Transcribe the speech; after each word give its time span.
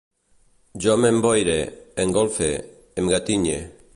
Jo 0.85 0.95
m'esboire, 1.03 1.59
engolfe, 2.05 2.51
em 3.01 3.13
gatinye 3.15 3.57